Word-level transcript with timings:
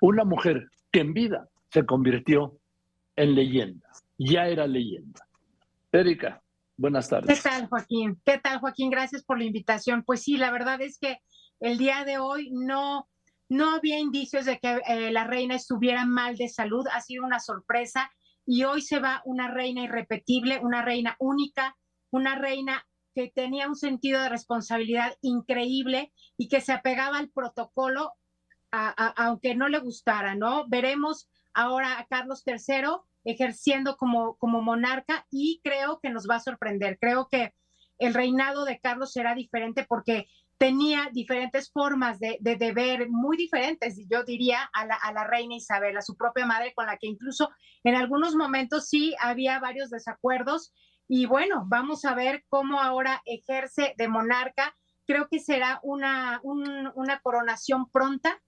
una 0.00 0.24
mujer 0.24 0.68
que 0.90 1.00
en 1.00 1.12
vida 1.12 1.48
se 1.70 1.84
convirtió 1.86 2.58
en 3.16 3.34
leyenda, 3.34 3.88
ya 4.18 4.46
era 4.46 4.66
leyenda. 4.66 5.26
Erika, 5.92 6.42
buenas 6.76 7.08
tardes. 7.08 7.42
¿Qué 7.42 7.48
tal, 7.48 7.68
Joaquín? 7.68 8.20
¿Qué 8.24 8.38
tal, 8.38 8.58
Joaquín? 8.60 8.90
Gracias 8.90 9.24
por 9.24 9.38
la 9.38 9.44
invitación. 9.44 10.02
Pues 10.04 10.22
sí, 10.22 10.36
la 10.36 10.50
verdad 10.50 10.80
es 10.80 10.98
que 10.98 11.18
el 11.60 11.78
día 11.78 12.04
de 12.04 12.18
hoy 12.18 12.50
no, 12.52 13.08
no 13.48 13.74
había 13.74 13.98
indicios 13.98 14.46
de 14.46 14.58
que 14.58 14.80
eh, 14.86 15.10
la 15.10 15.24
reina 15.24 15.54
estuviera 15.54 16.06
mal 16.06 16.36
de 16.36 16.48
salud. 16.48 16.86
Ha 16.92 17.00
sido 17.00 17.24
una 17.24 17.40
sorpresa 17.40 18.10
y 18.46 18.64
hoy 18.64 18.82
se 18.82 19.00
va 19.00 19.22
una 19.24 19.48
reina 19.48 19.82
irrepetible, 19.82 20.60
una 20.62 20.82
reina 20.82 21.16
única, 21.18 21.76
una 22.10 22.36
reina 22.36 22.86
que 23.14 23.30
tenía 23.34 23.68
un 23.68 23.76
sentido 23.76 24.22
de 24.22 24.28
responsabilidad 24.28 25.14
increíble 25.20 26.12
y 26.36 26.48
que 26.48 26.60
se 26.60 26.72
apegaba 26.72 27.18
al 27.18 27.30
protocolo, 27.30 28.12
aunque 28.70 29.54
no 29.54 29.68
le 29.68 29.78
gustara, 29.78 30.34
¿no? 30.34 30.66
Veremos 30.68 31.28
ahora 31.54 31.98
a 31.98 32.06
Carlos 32.06 32.42
III 32.46 33.00
ejerciendo 33.24 33.96
como, 33.96 34.36
como 34.36 34.62
monarca 34.62 35.26
y 35.30 35.60
creo 35.62 36.00
que 36.00 36.10
nos 36.10 36.28
va 36.28 36.36
a 36.36 36.40
sorprender. 36.40 36.98
Creo 37.00 37.28
que 37.28 37.54
el 37.98 38.14
reinado 38.14 38.64
de 38.64 38.80
Carlos 38.80 39.12
será 39.12 39.34
diferente 39.34 39.84
porque 39.88 40.26
tenía 40.60 41.08
diferentes 41.12 41.70
formas 41.72 42.18
de, 42.18 42.36
de, 42.40 42.72
ver, 42.72 43.08
muy 43.08 43.38
diferentes, 43.38 43.96
yo 44.10 44.24
diría, 44.24 44.68
a 44.74 44.84
la, 44.84 44.94
a 44.94 45.10
la, 45.10 45.24
reina 45.24 45.54
Isabel, 45.54 45.96
a 45.96 46.02
su 46.02 46.18
propia 46.18 46.44
madre, 46.44 46.74
con 46.74 46.84
la 46.84 46.98
que 46.98 47.06
incluso 47.06 47.48
en 47.82 47.94
algunos 47.94 48.34
momentos 48.36 48.88
sí 48.88 49.14
había 49.20 49.58
varios 49.58 49.88
desacuerdos. 49.88 50.74
Y 51.08 51.24
bueno, 51.24 51.64
vamos 51.66 52.04
a 52.04 52.14
ver 52.14 52.44
cómo 52.50 52.78
ahora 52.78 53.22
ejerce 53.24 53.94
de 53.96 54.08
monarca. 54.08 54.76
Creo 55.06 55.28
que 55.30 55.40
será 55.40 55.80
una, 55.82 56.40
una 56.42 57.20
coronación 57.22 57.90
pronta. 57.90 58.38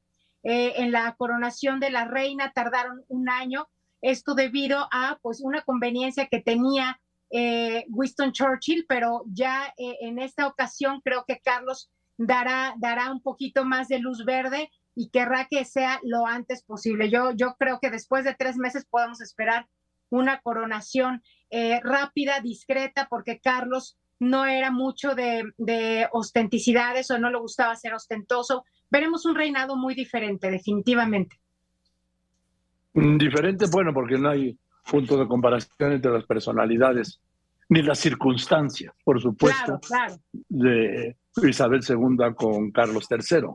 Eh, 0.45 0.75
en 0.83 0.91
la 0.91 1.15
coronación 1.17 1.79
de 1.79 1.91
la 1.91 2.05
reina 2.05 2.53
tardaron 2.53 3.05
un 3.09 3.29
año, 3.29 3.69
esto 4.01 4.35
debido 4.35 4.89
a 4.91 5.19
pues 5.23 5.41
una 5.41 5.63
conveniencia 5.63 6.27
que 6.27 6.41
tenía 6.41 7.01
eh, 7.31 7.85
Winston 7.89 8.33
Churchill, 8.33 8.85
pero 8.89 9.23
ya 9.27 9.73
eh, 9.79 9.99
en 10.01 10.19
esta 10.19 10.47
ocasión 10.47 11.01
creo 11.05 11.25
que 11.27 11.41
Carlos 11.41 11.91
dará, 12.17 12.75
dará 12.79 13.13
un 13.13 13.23
poquito 13.23 13.65
más 13.65 13.89
de 13.89 14.01
luz 14.01 14.25
verde 14.25 14.71
y 14.95 15.11
querrá 15.11 15.47
que 15.49 15.65
sea 15.65 16.01
lo 16.03 16.27
antes 16.27 16.65
posible. 16.65 17.09
Yo, 17.09 17.31
yo 17.31 17.55
creo 17.59 17.79
que 17.81 17.91
después 17.91 18.25
de 18.25 18.35
tres 18.35 18.57
meses 18.57 18.85
podemos 18.85 19.21
esperar 19.21 19.69
una 20.11 20.41
coronación 20.41 21.23
rápida, 21.83 22.41
discreta, 22.41 23.07
porque 23.09 23.41
Carlos 23.41 23.97
no 24.23 24.47
era 24.47 24.71
mucho 24.71 25.15
de, 25.15 25.53
de, 25.59 26.09
o 26.13 27.19
no 27.19 27.31
le 27.31 27.39
gustaba 27.39 27.75
ser 27.77 27.93
ostentoso. 27.93 28.65
Veremos 28.93 29.25
un 29.25 29.35
reinado 29.35 29.75
muy 29.75 29.95
diferente, 29.95 30.51
definitivamente. 30.51 31.41
Diferente, 32.93 33.65
bueno, 33.73 33.95
porque 33.95 34.19
no 34.19 34.29
hay 34.29 34.59
punto 34.85 35.17
de 35.17 35.27
comparación 35.27 35.93
entre 35.93 36.11
las 36.13 36.27
personalidades 36.27 37.19
ni 37.71 37.81
las 37.81 37.99
circunstancias, 37.99 38.95
por 39.03 39.19
supuesto, 39.19 39.81
de 40.47 41.17
Isabel 41.43 41.81
II 41.89 42.35
con 42.37 42.71
Carlos 42.71 43.09
III. 43.11 43.47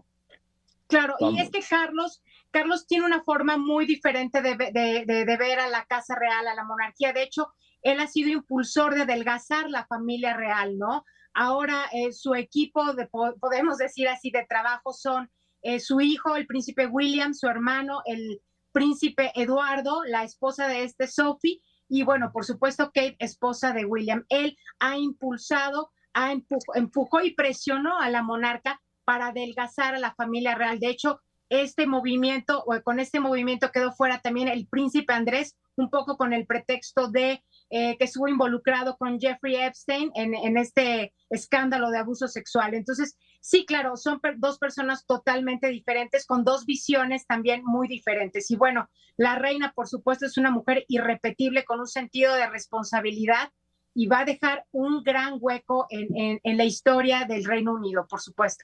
Claro, 0.87 1.13
y 1.19 1.39
es 1.39 1.51
que 1.51 1.61
Carlos, 1.61 2.23
Carlos 2.49 2.87
tiene 2.87 3.05
una 3.05 3.21
forma 3.21 3.57
muy 3.57 3.85
diferente 3.85 4.41
de, 4.41 4.55
de, 4.55 5.37
ver 5.37 5.59
a 5.59 5.67
la 5.67 5.85
Casa 5.85 6.15
Real, 6.15 6.47
a 6.47 6.55
la 6.55 6.63
monarquía. 6.63 7.13
De 7.13 7.21
hecho, 7.21 7.53
él 7.81 7.99
ha 7.99 8.07
sido 8.07 8.29
impulsor 8.29 8.95
de 8.95 9.03
adelgazar 9.03 9.69
la 9.69 9.85
familia 9.85 10.35
real, 10.35 10.77
¿no? 10.77 11.03
Ahora 11.33 11.85
eh, 11.93 12.11
su 12.13 12.33
equipo, 12.35 12.93
de, 12.93 13.07
podemos 13.07 13.77
decir 13.77 14.07
así, 14.07 14.31
de 14.31 14.45
trabajo 14.49 14.93
son 14.93 15.29
eh, 15.61 15.79
su 15.79 16.01
hijo, 16.01 16.35
el 16.35 16.47
príncipe 16.47 16.87
William, 16.87 17.33
su 17.33 17.47
hermano, 17.47 18.01
el 18.05 18.41
príncipe 18.71 19.31
Eduardo, 19.35 20.03
la 20.05 20.23
esposa 20.23 20.67
de 20.67 20.83
este 20.83 21.07
Sophie, 21.07 21.61
y 21.89 22.03
bueno, 22.03 22.31
por 22.33 22.45
supuesto, 22.45 22.91
Kate, 22.93 23.15
esposa 23.19 23.73
de 23.73 23.85
William. 23.85 24.25
Él 24.29 24.57
ha 24.79 24.97
impulsado, 24.97 25.91
ha 26.13 26.33
empujó 26.75 27.21
y 27.21 27.33
presionó 27.33 27.99
a 27.99 28.09
la 28.09 28.23
monarca 28.23 28.81
para 29.05 29.27
adelgazar 29.27 29.95
a 29.95 29.99
la 29.99 30.13
familia 30.13 30.55
real. 30.55 30.79
De 30.79 30.89
hecho, 30.89 31.21
este 31.49 31.87
movimiento, 31.87 32.63
o 32.65 32.81
con 32.83 32.99
este 32.99 33.19
movimiento 33.19 33.71
quedó 33.71 33.93
fuera 33.93 34.19
también 34.19 34.47
el 34.49 34.67
príncipe 34.67 35.13
Andrés, 35.13 35.55
un 35.77 35.89
poco 35.89 36.17
con 36.17 36.33
el 36.33 36.45
pretexto 36.45 37.07
de 37.07 37.43
eh, 37.69 37.97
que 37.97 38.05
estuvo 38.05 38.27
involucrado 38.27 38.97
con 38.97 39.19
Jeffrey 39.19 39.55
Epstein 39.55 40.11
en, 40.15 40.57
este 40.57 41.13
escándalo 41.29 41.89
de 41.89 41.99
abuso 41.99 42.27
sexual. 42.27 42.73
Entonces, 42.73 43.17
sí, 43.41 43.65
claro, 43.65 43.97
son 43.97 44.19
dos 44.37 44.57
personas 44.57 45.05
totalmente 45.05 45.67
diferentes, 45.67 46.25
con 46.25 46.43
dos 46.43 46.65
visiones 46.65 47.25
también 47.27 47.61
muy 47.65 47.87
diferentes. 47.87 48.49
Y 48.51 48.55
bueno, 48.55 48.89
la 49.17 49.35
reina, 49.35 49.73
por 49.75 49.87
supuesto, 49.87 50.25
es 50.25 50.37
una 50.37 50.51
mujer 50.51 50.85
irrepetible, 50.87 51.65
con 51.65 51.79
un 51.79 51.87
sentido 51.87 52.33
de 52.35 52.49
responsabilidad 52.49 53.51
y 53.93 54.07
va 54.07 54.19
a 54.19 54.25
dejar 54.25 54.65
un 54.71 55.03
gran 55.03 55.37
hueco 55.39 55.87
en 55.89 56.57
la 56.57 56.65
historia 56.65 57.25
del 57.25 57.43
Reino 57.45 57.73
Unido, 57.73 58.05
por 58.07 58.21
supuesto. 58.21 58.63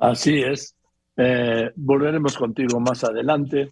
Así 0.00 0.42
es. 0.42 0.74
Eh, 1.16 1.70
volveremos 1.76 2.36
contigo 2.38 2.80
más 2.80 3.04
adelante. 3.04 3.68